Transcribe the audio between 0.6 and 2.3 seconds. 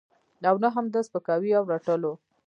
نه هم د سپکاوي او رټلو.